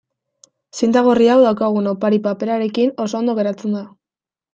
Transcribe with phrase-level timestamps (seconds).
[0.77, 3.83] Zinta gorri hau daukagun opari-paperarekin oso ondo geratzen da.